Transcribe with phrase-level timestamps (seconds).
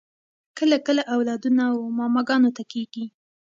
[0.57, 3.05] کله کله اولادونه و ماماګانو ته کیږي